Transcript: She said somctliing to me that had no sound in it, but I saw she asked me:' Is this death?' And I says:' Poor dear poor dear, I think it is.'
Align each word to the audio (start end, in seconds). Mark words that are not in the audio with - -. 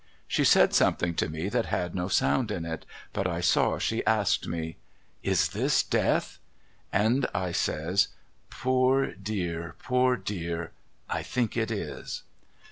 She 0.27 0.43
said 0.43 0.71
somctliing 0.71 1.15
to 1.17 1.29
me 1.29 1.47
that 1.49 1.67
had 1.67 1.93
no 1.93 2.07
sound 2.07 2.49
in 2.49 2.65
it, 2.65 2.87
but 3.13 3.27
I 3.27 3.39
saw 3.39 3.77
she 3.77 4.03
asked 4.07 4.47
me:' 4.47 4.77
Is 5.21 5.49
this 5.49 5.83
death?' 5.83 6.39
And 6.91 7.27
I 7.35 7.51
says:' 7.51 8.07
Poor 8.49 9.11
dear 9.13 9.75
poor 9.77 10.17
dear, 10.17 10.71
I 11.07 11.21
think 11.21 11.55
it 11.55 11.69
is.' 11.69 12.23